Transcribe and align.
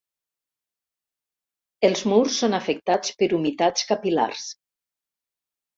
Els 1.91 2.03
murs 2.13 2.41
són 2.45 2.59
afectats 2.61 3.15
per 3.21 3.31
humitats 3.41 3.89
capil·lars. 3.93 4.53